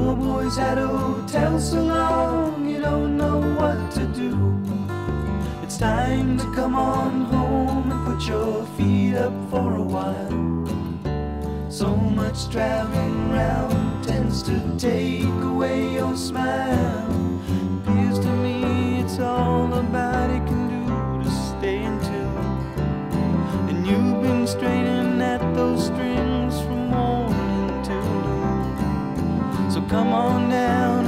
Boy's 0.02 0.58
at 0.58 0.78
a 0.78 0.86
hotel 0.86 1.60
so 1.60 1.80
long, 1.80 2.68
you 2.68 2.80
don't 2.80 3.16
know 3.16 3.38
what 3.56 3.90
to 3.92 4.04
do. 4.06 4.30
It's 5.62 5.78
time 5.78 6.36
to 6.38 6.44
come 6.54 6.74
on 6.74 7.24
home 7.26 7.90
and 7.90 8.04
put 8.06 8.26
your 8.26 8.66
feet 8.76 9.14
up 9.14 9.32
for 9.48 9.76
a 9.76 9.82
while. 9.82 11.70
So 11.70 11.94
much 11.96 12.48
traveling 12.50 13.30
round 13.30 14.04
tends 14.04 14.42
to 14.42 14.60
take 14.76 15.40
away 15.42 15.94
your 15.94 16.16
smile. 16.16 17.08
Appears 17.86 18.18
to 18.18 18.32
me 18.44 19.00
it's 19.00 19.18
all 19.20 19.72
about 19.72 20.30
it 20.30 20.44
can 20.48 20.68
do 20.68 21.24
to 21.24 21.30
stay 21.30 21.82
in 21.82 21.98
tune. 22.00 22.36
And 23.70 23.86
you've 23.86 24.20
been 24.20 24.46
straining 24.46 25.22
at 25.22 25.40
those 25.54 25.86
strings 25.86 26.21
come 29.92 30.14
on 30.14 30.48
down 30.48 31.01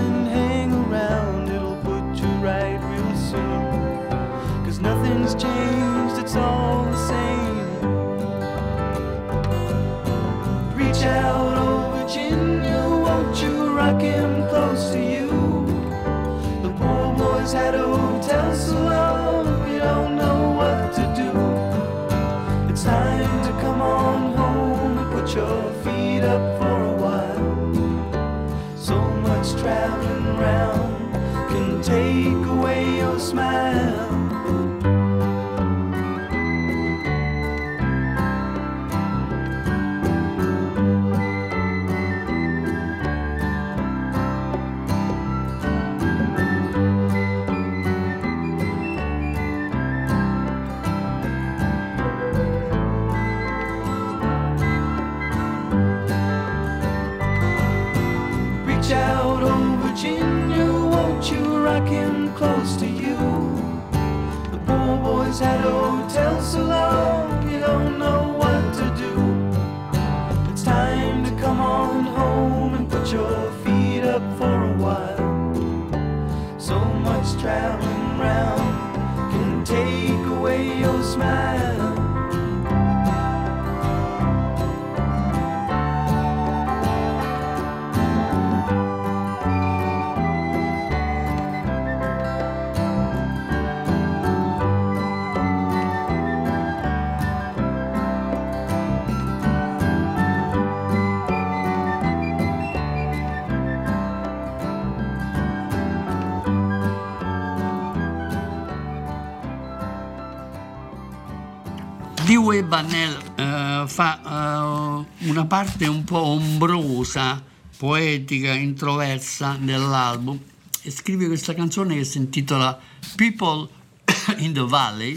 Dewey 112.34 112.64
Bannell 112.64 113.16
uh, 113.38 113.86
fa 113.86 114.18
uh, 114.24 115.28
una 115.28 115.46
parte 115.46 115.86
un 115.86 116.02
po' 116.02 116.18
ombrosa, 116.18 117.40
poetica, 117.76 118.52
introversa 118.54 119.56
dell'album 119.60 120.36
e 120.82 120.90
scrive 120.90 121.28
questa 121.28 121.54
canzone 121.54 121.94
che 121.94 122.02
si 122.02 122.18
intitola 122.18 122.76
People 123.14 123.68
in 124.38 124.52
the 124.52 124.66
Valley 124.66 125.16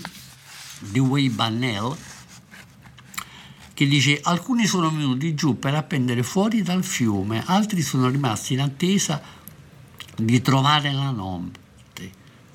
di 0.77 0.99
Way 0.99 1.29
Bannell 1.29 1.97
che 3.73 3.87
dice 3.87 4.19
alcuni 4.21 4.67
sono 4.67 4.91
venuti 4.91 5.33
giù 5.33 5.57
per 5.57 5.73
appendere 5.73 6.21
fuori 6.21 6.61
dal 6.61 6.83
fiume, 6.83 7.41
altri 7.47 7.81
sono 7.81 8.09
rimasti 8.09 8.53
in 8.53 8.61
attesa 8.61 9.19
di 10.15 10.39
trovare 10.43 10.91
la 10.93 11.09
notte. 11.09 11.66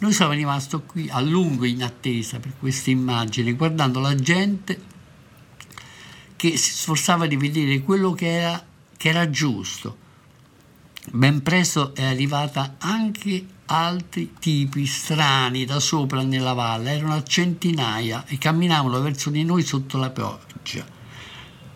Noi 0.03 0.13
siamo 0.13 0.33
rimasti 0.33 0.77
qui 0.85 1.09
a 1.09 1.21
lungo 1.21 1.65
in 1.65 1.81
attesa 1.81 2.41
per 2.41 2.55
queste 2.59 2.91
immagini, 2.91 3.53
guardando 3.53 4.01
la 4.01 4.17
gente 4.17 4.77
che 6.35 6.57
si 6.57 6.73
sforzava 6.73 7.29
di 7.29 7.37
vedere 7.37 7.83
quello 7.83 8.11
che 8.11 8.27
era, 8.27 8.67
che 8.97 9.09
era 9.11 9.31
giusto. 9.31 9.97
Ben 11.13 11.41
presto 11.45 11.95
è 11.95 12.03
arrivata 12.03 12.75
anche 12.79 13.47
altri 13.67 14.35
tipi 14.41 14.87
strani 14.87 15.65
da 15.65 15.79
sopra 15.79 16.25
nella 16.25 16.53
valle, 16.53 16.97
erano 16.97 17.15
a 17.15 17.23
centinaia 17.23 18.25
e 18.27 18.39
camminavano 18.39 19.01
verso 19.01 19.31
di 19.31 19.45
noi 19.45 19.63
sotto 19.63 19.99
la 19.99 20.11
pioggia. 20.11 20.85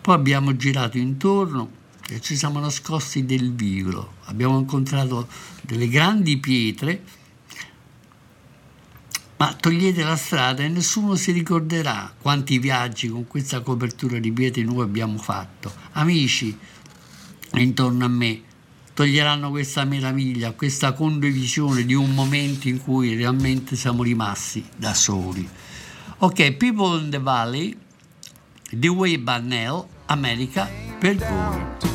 Poi 0.01 0.13
abbiamo 0.13 0.53
girato 0.57 0.97
intorno 0.97 1.71
e 2.09 2.19
ci 2.19 2.35
siamo 2.35 2.59
nascosti 2.59 3.25
del 3.25 3.53
vicolo. 3.53 4.15
Abbiamo 4.25 4.59
incontrato 4.59 5.29
delle 5.61 5.87
grandi 5.87 6.37
pietre, 6.39 7.03
ma 9.37 9.53
togliete 9.53 10.03
la 10.03 10.15
strada 10.15 10.63
e 10.63 10.67
nessuno 10.67 11.15
si 11.15 11.31
ricorderà 11.31 12.11
quanti 12.19 12.57
viaggi 12.57 13.07
con 13.07 13.27
questa 13.27 13.61
copertura 13.61 14.17
di 14.17 14.31
pietre 14.31 14.63
noi 14.63 14.81
abbiamo 14.81 15.17
fatto. 15.17 15.71
Amici 15.93 16.57
intorno 17.53 18.05
a 18.05 18.09
me 18.09 18.41
toglieranno 18.93 19.51
questa 19.51 19.85
meraviglia, 19.85 20.53
questa 20.53 20.93
condivisione 20.93 21.85
di 21.85 21.93
un 21.93 22.15
momento 22.15 22.67
in 22.67 22.81
cui 22.81 23.15
realmente 23.15 23.75
siamo 23.75 24.01
rimasti 24.01 24.65
da 24.75 24.95
soli. 24.95 25.47
Ok, 26.17 26.53
People 26.53 26.99
in 27.03 27.11
the 27.11 27.19
Valley, 27.19 27.77
The 28.71 28.87
Way 28.87 29.19
Barnell, 29.19 29.85
America 30.07 30.67
per 30.97 31.15
voi. 31.17 31.85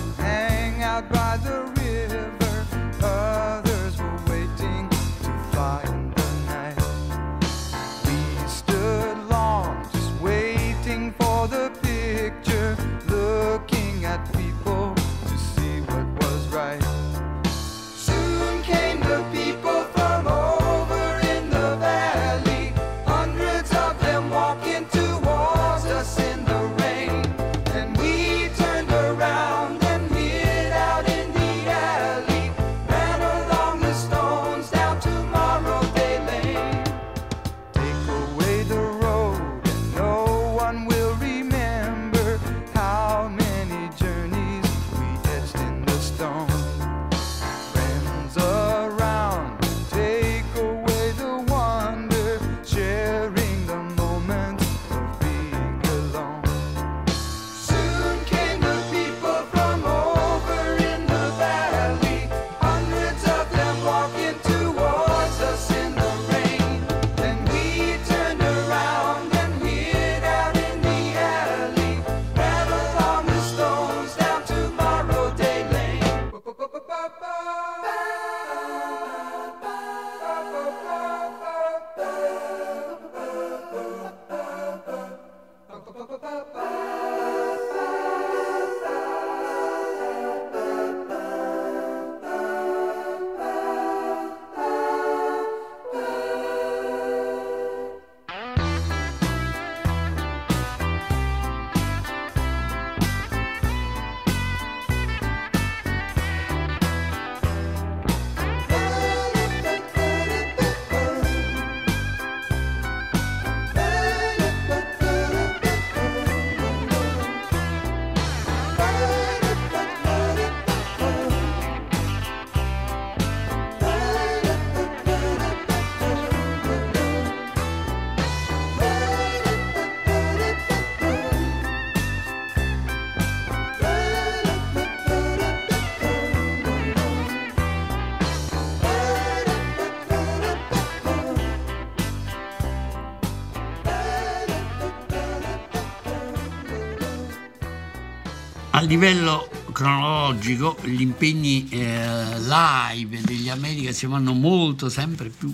Livello 148.92 149.48
cronologico 149.72 150.76
gli 150.82 151.00
impegni 151.00 151.66
eh, 151.70 152.38
live 152.40 153.22
degli 153.22 153.48
America 153.48 153.90
si 153.90 154.04
vanno 154.04 154.34
molto 154.34 154.90
sempre 154.90 155.30
più 155.30 155.50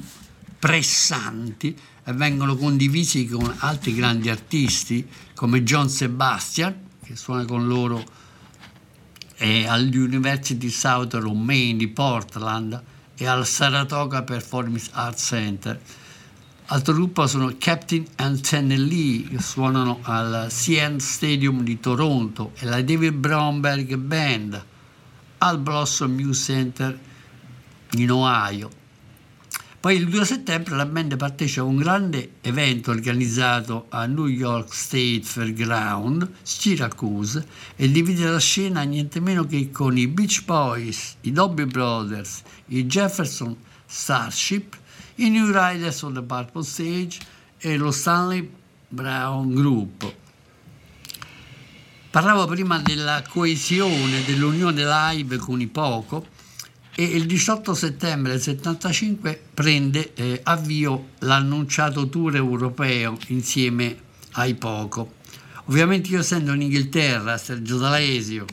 pressanti 0.59 1.76
e 2.03 2.12
vengono 2.14 2.57
condivisi 2.57 3.28
con 3.28 3.55
altri 3.59 3.95
grandi 3.95 4.28
artisti 4.28 5.09
come 5.36 5.62
John 5.62 5.89
Sebastian 5.89 6.86
che 7.05 7.14
suona 7.14 7.45
con 7.45 7.68
loro 7.68 8.05
eh, 9.36 9.68
all'University 9.68 10.68
Southern 10.68 11.41
Maine 11.41 11.78
di 11.78 11.86
Portland 11.86 12.82
e 13.16 13.24
al 13.24 13.47
Saratoga 13.47 14.24
Performance 14.24 14.91
Arts 14.93 15.24
Center 15.24 15.80
Altro 16.71 16.93
gruppo 16.93 17.27
sono 17.27 17.55
Captain 17.57 18.05
Anthony 18.16 18.77
Lee 18.77 19.23
che 19.27 19.41
suonano 19.41 20.01
al 20.03 20.49
CN 20.51 20.99
Stadium 20.99 21.62
di 21.62 21.81
Toronto 21.81 22.53
e 22.59 22.66
la 22.66 22.83
David 22.83 23.14
Bromberg 23.14 23.95
Band 23.97 24.64
al 25.39 25.59
Blossom 25.61 26.12
Music 26.12 26.45
Center 26.45 26.99
in 27.93 28.11
Ohio. 28.11 28.69
Poi 29.81 29.97
il 29.97 30.09
2 30.09 30.25
settembre 30.27 30.77
la 30.77 30.85
band 30.85 31.16
partecipa 31.16 31.62
a 31.62 31.64
un 31.64 31.77
grande 31.77 32.33
evento 32.43 32.91
organizzato 32.91 33.87
a 33.89 34.05
New 34.05 34.27
York 34.27 34.75
State 34.75 35.23
Fairground, 35.23 36.31
Syracuse, 36.43 37.47
e 37.77 37.91
divide 37.91 38.29
la 38.29 38.41
scena 38.41 38.83
niente 38.83 39.21
meno 39.21 39.47
che 39.47 39.71
con 39.71 39.97
i 39.97 40.07
Beach 40.07 40.45
Boys, 40.45 41.16
i 41.23 41.33
Dobbie 41.33 41.64
Brothers, 41.64 42.43
i 42.66 42.85
Jefferson 42.85 43.57
Starship, 43.87 44.77
i 45.21 45.31
New 45.31 45.51
Riders 45.51 46.03
on 46.03 46.14
the 46.14 46.23
Purple 46.23 46.62
Stage 46.62 47.19
e 47.59 47.77
lo 47.77 47.91
Stanley 47.91 48.49
Brown 48.89 49.53
Group. 49.53 50.14
Parlavo 52.11 52.47
prima 52.47 52.79
della 52.79 53.23
coesione, 53.29 54.25
dell'unione 54.25 54.85
live 54.85 55.37
con 55.37 55.61
i 55.61 55.66
poco 55.66 56.27
e 56.95 57.03
il 57.03 57.27
18 57.27 57.75
settembre 57.75 58.33
del 58.33 58.41
75 58.41 59.41
prende 59.55 60.14
eh, 60.14 60.41
avvio 60.45 61.11
l'annunciato 61.21 62.09
tour 62.09 62.37
europeo 62.37 63.19
insieme 63.29 63.97
ai 64.33 64.55
poco. 64.55 65.14
Ovviamente 65.66 66.11
io 66.11 66.21
essendo 66.21 66.53
in 66.53 66.62
Inghilterra, 66.62 67.37
Sergio 67.37 67.77
D'Alesio, 67.77 68.47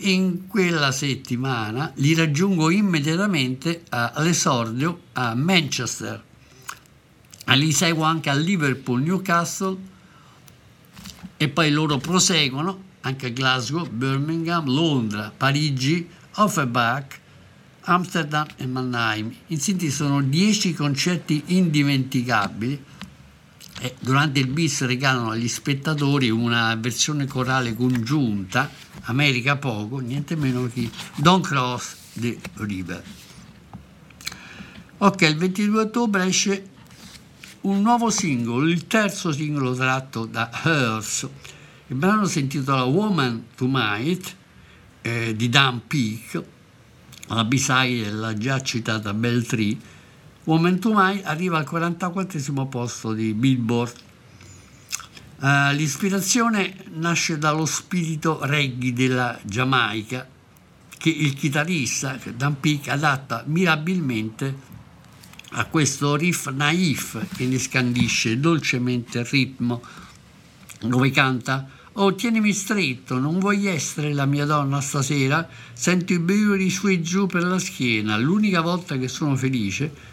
in 0.00 0.46
quella 0.46 0.92
settimana 0.92 1.92
li 1.96 2.14
raggiungo 2.14 2.70
immediatamente 2.70 3.84
all'esordio 3.88 5.02
a 5.12 5.34
Manchester. 5.34 6.22
Li 7.46 7.72
seguo 7.72 8.04
anche 8.04 8.30
a 8.30 8.34
Liverpool, 8.34 9.02
Newcastle 9.02 9.76
e 11.36 11.48
poi 11.48 11.70
loro 11.70 11.98
proseguono 11.98 12.88
anche 13.00 13.26
a 13.26 13.30
Glasgow, 13.30 13.88
Birmingham, 13.88 14.66
Londra, 14.66 15.32
Parigi, 15.36 16.08
Offenbach, 16.36 17.18
Amsterdam 17.82 18.46
e 18.56 18.66
Mannheim. 18.66 19.34
In 19.48 19.58
sintesi 19.58 19.90
sono 19.90 20.22
dieci 20.22 20.74
concerti 20.74 21.42
indimenticabili 21.46 22.84
durante 24.00 24.40
il 24.40 24.48
bis 24.48 24.84
regalano 24.84 25.30
agli 25.30 25.48
spettatori 25.48 26.28
una 26.30 26.74
versione 26.74 27.26
corale 27.26 27.74
congiunta, 27.74 28.70
America 29.02 29.56
poco, 29.56 29.98
niente 29.98 30.36
meno 30.36 30.68
che 30.72 30.90
Don't 31.16 31.46
Cross 31.46 31.96
the 32.14 32.38
River. 32.54 33.02
Ok, 34.98 35.22
il 35.22 35.36
22 35.36 35.80
ottobre 35.80 36.26
esce 36.26 36.68
un 37.62 37.80
nuovo 37.80 38.10
singolo, 38.10 38.66
il 38.66 38.86
terzo 38.86 39.32
singolo 39.32 39.74
tratto 39.74 40.26
da 40.26 40.50
Hearse. 40.62 41.30
Il 41.86 41.96
brano 41.96 42.26
si 42.26 42.40
intitola 42.40 42.84
Woman 42.84 43.46
to 43.56 43.66
Might 43.66 44.36
eh, 45.02 45.34
di 45.34 45.48
Dan 45.48 45.86
Peake, 45.86 46.44
la 47.28 47.44
B-side 47.44 48.04
della 48.04 48.34
già 48.34 48.60
citata 48.60 49.14
Bell 49.14 49.42
Tree. 49.42 49.76
Woman 50.50 50.80
to 50.80 50.90
Might 50.92 51.24
arriva 51.26 51.58
al 51.58 51.64
44 51.64 52.66
posto 52.66 53.12
di 53.12 53.34
Billboard. 53.34 53.92
Uh, 55.38 55.72
l'ispirazione 55.74 56.86
nasce 56.94 57.38
dallo 57.38 57.64
spirito 57.64 58.40
reggae 58.42 58.92
della 58.92 59.38
Giamaica 59.44 60.26
che 60.98 61.08
il 61.08 61.34
chitarrista 61.34 62.18
Dan 62.34 62.58
Peake 62.58 62.90
adatta 62.90 63.44
mirabilmente 63.46 64.52
a 65.50 65.66
questo 65.66 66.16
riff 66.16 66.50
naif 66.50 67.28
che 67.36 67.46
ne 67.46 67.58
scandisce 67.60 68.40
dolcemente 68.40 69.20
il 69.20 69.26
ritmo, 69.26 69.80
dove 70.80 71.10
canta 71.12 71.68
Oh, 71.94 72.14
tienimi 72.14 72.52
stretto, 72.52 73.18
non 73.18 73.38
vuoi 73.40 73.66
essere 73.66 74.12
la 74.12 74.24
mia 74.24 74.46
donna 74.46 74.80
stasera? 74.80 75.48
Sento 75.72 76.12
i 76.12 76.18
brividi 76.18 76.70
su 76.70 76.88
e 76.88 77.00
giù 77.00 77.26
per 77.26 77.42
la 77.42 77.58
schiena. 77.58 78.16
L'unica 78.16 78.60
volta 78.60 78.96
che 78.96 79.08
sono 79.08 79.34
felice 79.36 80.09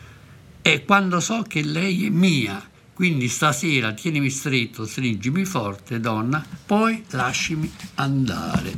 è 0.74 0.84
quando 0.84 1.20
so 1.20 1.44
che 1.44 1.64
lei 1.64 2.08
è 2.08 2.10
mia. 2.10 2.62
Quindi 2.94 3.28
stasera 3.30 3.94
tienimi 3.94 4.30
stretto, 4.30 4.86
stringimi 4.86 5.46
forte, 5.46 6.00
donna, 6.00 6.44
poi 6.66 7.04
lasciami 7.12 7.72
andare. 7.96 8.74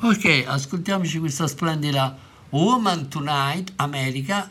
Ok, 0.00 0.44
ascoltiamoci 0.46 1.18
questa 1.20 1.46
splendida 1.46 2.16
Woman 2.50 3.08
Tonight, 3.08 3.72
America, 3.76 4.50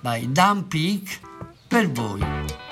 by 0.00 0.32
Dan 0.32 0.66
Peak 0.68 1.20
per 1.68 1.90
voi. 1.92 2.65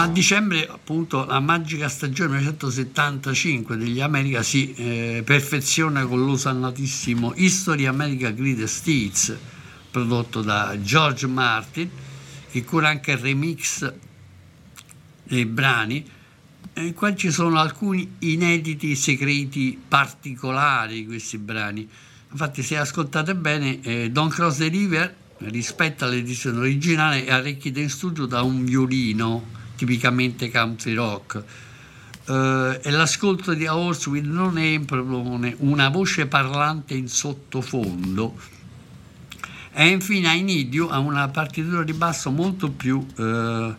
A 0.00 0.06
dicembre, 0.06 0.64
appunto, 0.68 1.24
la 1.24 1.40
magica 1.40 1.88
stagione 1.88 2.36
1975 2.36 3.76
degli 3.76 4.00
America 4.00 4.44
si 4.44 4.72
eh, 4.74 5.22
perfeziona 5.24 6.06
con 6.06 6.24
l'osannatissimo 6.24 7.32
History 7.34 7.84
America 7.84 8.30
Greatest 8.30 8.86
Hits, 8.86 9.36
prodotto 9.90 10.40
da 10.40 10.80
George 10.80 11.26
Martin, 11.26 11.90
che 12.48 12.62
cura 12.62 12.90
anche 12.90 13.10
il 13.10 13.18
remix 13.18 13.92
dei 15.24 15.46
brani, 15.46 16.08
in 16.74 16.94
cui 16.94 17.16
ci 17.16 17.32
sono 17.32 17.58
alcuni 17.58 18.08
inediti 18.20 18.94
segreti 18.94 19.76
particolari 19.88 21.06
questi 21.06 21.38
brani. 21.38 21.88
Infatti, 22.30 22.62
se 22.62 22.76
ascoltate 22.76 23.34
bene, 23.34 23.80
eh, 23.80 24.10
Don't 24.12 24.32
Cross 24.32 24.58
the 24.58 24.68
River 24.68 25.16
rispetto 25.38 26.04
all'edizione 26.04 26.58
originale 26.58 27.24
è 27.24 27.32
arricchita 27.32 27.80
in 27.80 27.90
studio 27.90 28.26
da 28.26 28.42
un 28.42 28.64
violino 28.64 29.57
tipicamente 29.78 30.50
country 30.50 30.94
rock. 30.94 31.42
Uh, 32.26 32.78
e 32.82 32.90
l'ascolto 32.90 33.54
di 33.54 33.66
A 33.66 33.74
Horse 33.74 34.10
with 34.10 34.24
No 34.24 34.50
Name 34.50 34.80
propone 34.84 35.54
una 35.60 35.88
voce 35.88 36.26
parlante 36.26 36.92
in 36.92 37.08
sottofondo 37.08 38.36
e 39.80 39.86
infine 39.86 40.34
I 40.34 40.42
Need 40.42 40.74
You 40.74 40.88
ha 40.88 40.98
una 40.98 41.28
partitura 41.28 41.84
di 41.84 41.92
basso 41.92 42.32
molto 42.32 42.68
più 42.68 43.06
uh, 43.16 43.22
uh, 43.22 43.74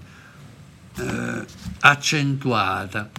accentuata. 1.82 3.12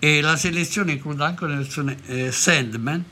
E 0.00 0.20
la 0.20 0.34
selezione 0.34 0.94
include 0.94 1.22
anche 1.22 1.44
una 1.44 1.58
versione 1.58 1.96
eh, 2.06 2.32
Sandman. 2.32 3.04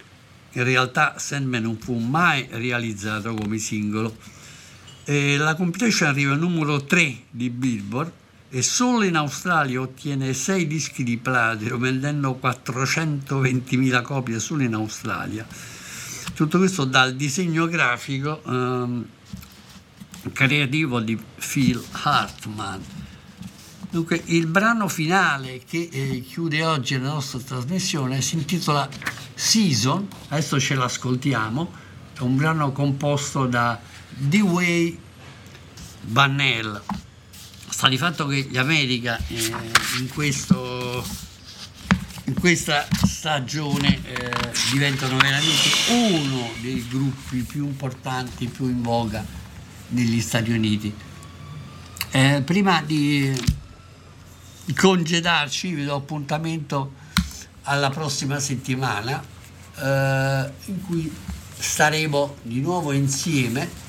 In 0.55 0.65
realtà 0.65 1.19
Sandman 1.19 1.63
non 1.63 1.79
fu 1.79 1.97
mai 1.99 2.49
realizzato 2.51 3.33
come 3.35 3.59
singolo 3.59 4.17
e 5.05 5.37
la 5.37 5.55
compilation 5.55 6.09
arriva 6.09 6.33
al 6.33 6.39
numero 6.39 6.85
3 6.85 7.23
di 7.31 7.51
Billboard 7.51 8.13
e 8.51 8.63
solo 8.63 9.05
in 9.05 9.17
Australia 9.17 9.81
ottiene 9.81 10.33
6 10.33 10.67
dischi 10.67 11.05
di 11.05 11.17
platino 11.17 11.79
vendendo 11.79 12.39
420.000 12.43 14.03
copie 14.03 14.41
solo 14.41 14.63
in 14.63 14.75
Australia. 14.75 15.47
Tutto 16.35 16.59
questo 16.59 16.85
dal 16.85 17.15
disegno 17.15 17.67
grafico 17.67 18.41
um, 18.45 19.05
creativo 20.33 21.01
di 21.01 21.19
Phil 21.37 21.83
Hartman. 21.93 22.83
Dunque, 23.91 24.23
il 24.27 24.47
brano 24.47 24.89
finale 24.89 25.63
che 25.69 25.89
eh, 25.91 26.21
chiude 26.21 26.65
oggi 26.65 26.97
la 26.99 27.09
nostra 27.09 27.41
trasmissione 27.41 28.21
si 28.21 28.37
intitola 28.37 28.89
Season, 29.35 30.07
adesso 30.29 30.61
ce 30.61 30.75
l'ascoltiamo, 30.75 31.73
è 32.17 32.21
un 32.21 32.37
brano 32.37 32.71
composto 32.73 33.47
da 33.47 33.81
Dewey 34.21 34.99
Bannell 36.03 36.83
sta 37.71 37.89
di 37.89 37.97
fatto 37.97 38.27
che 38.27 38.49
gli 38.51 38.59
America 38.59 39.19
eh, 39.29 39.55
in, 39.99 40.11
questo, 40.13 41.03
in, 42.25 42.35
questa 42.35 42.87
stagione 43.07 43.99
eh, 44.05 44.53
diventano 44.73 45.17
veramente 45.17 45.71
uno 45.89 46.51
dei 46.61 46.87
gruppi 46.87 47.39
più 47.39 47.65
importanti, 47.65 48.47
più 48.49 48.67
in 48.67 48.83
voga 48.83 49.25
negli 49.89 50.21
Stati 50.21 50.51
Uniti. 50.51 50.95
Eh, 52.11 52.43
prima 52.45 52.83
di 52.83 53.35
congedarci 54.77 55.73
vi 55.73 55.85
do 55.85 55.95
appuntamento 55.95 56.93
alla 57.63 57.89
prossima 57.89 58.39
settimana 58.39 59.25
eh, 59.77 60.53
in 60.67 60.83
cui 60.85 61.11
staremo 61.57 62.37
di 62.43 62.61
nuovo 62.61 62.93
insieme 62.93 63.80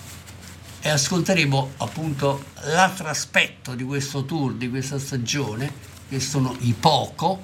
e 0.81 0.89
ascolteremo 0.89 1.73
appunto 1.77 2.43
l'altro 2.65 3.07
aspetto 3.07 3.75
di 3.75 3.83
questo 3.83 4.25
tour, 4.25 4.53
di 4.53 4.69
questa 4.69 4.97
stagione, 4.97 5.71
che 6.09 6.19
sono 6.19 6.55
i 6.61 6.73
Poco, 6.73 7.43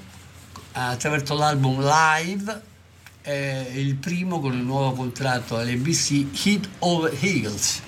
attraverso 0.71 1.35
l'album 1.35 1.79
Live, 1.81 2.61
eh, 3.21 3.71
il 3.75 3.95
primo 3.95 4.39
con 4.39 4.53
il 4.53 4.63
nuovo 4.63 4.93
contratto 4.93 5.55
all'NBC, 5.57 6.45
Hit 6.45 6.69
Over 6.79 7.15
Heels. 7.19 7.81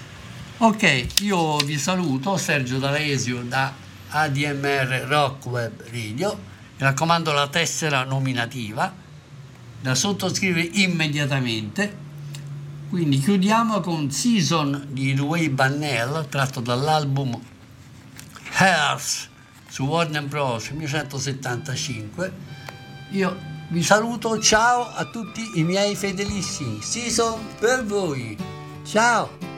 Ok, 0.60 1.08
io 1.22 1.58
vi 1.58 1.80
saluto, 1.80 2.38
Sergio 2.38 2.78
D'Alesio 2.78 3.42
da 3.42 3.74
ADMR 4.10 5.06
Rock 5.08 5.46
Web 5.48 5.84
Radio, 5.92 6.36
mi 6.36 6.86
raccomando 6.86 7.32
la 7.32 7.48
tessera 7.48 8.04
nominativa, 8.04 8.94
da 9.82 9.96
sottoscrivere 9.96 10.70
immediatamente 10.74 12.08
quindi 12.90 13.20
chiudiamo 13.20 13.82
con 13.82 14.10
Season 14.10 14.88
di 14.90 15.16
Louis 15.16 15.50
Bannell, 15.50 16.28
tratto 16.28 16.60
dall'album 16.60 17.40
Hearth 18.58 19.30
su 19.70 19.84
Warner 19.84 20.26
Bros. 20.26 20.70
1975. 20.70 22.34
Io 23.12 23.38
vi 23.70 23.84
saluto, 23.84 24.40
ciao 24.40 24.92
a 24.92 25.06
tutti 25.06 25.60
i 25.60 25.64
miei 25.64 25.96
fedelissimi. 25.96 26.82
Season 26.82 27.40
per 27.60 27.86
voi. 27.86 28.36
Ciao! 28.84 29.49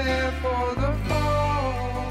Prepare 0.00 0.32
for 0.42 0.74
the 0.76 0.92
fall. 1.08 2.10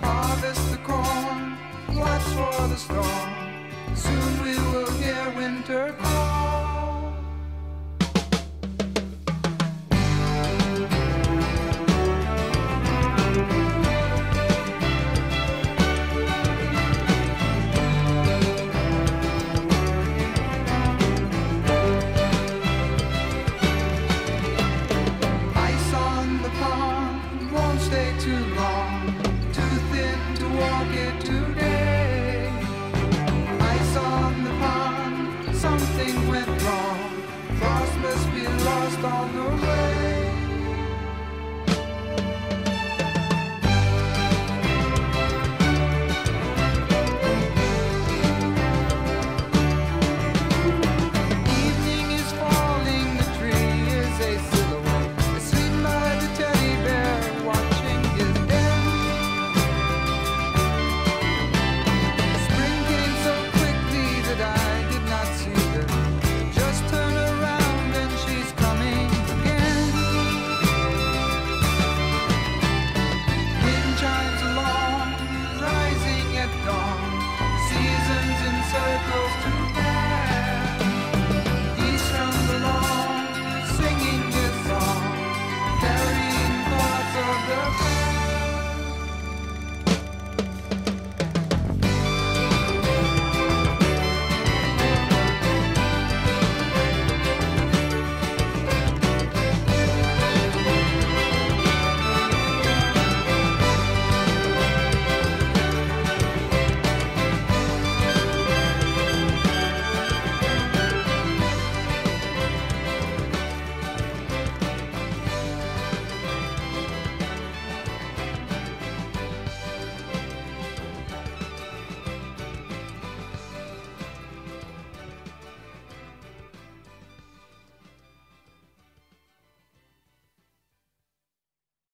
Harvest 0.00 0.70
the 0.70 0.78
corn, 0.78 1.56
watch 1.96 2.22
for 2.36 2.68
the 2.68 2.76
storm. 2.76 3.30
Soon 3.94 4.42
we 4.44 4.54
will 4.70 4.90
hear 4.92 5.32
winter 5.36 5.94
call. 5.98 6.63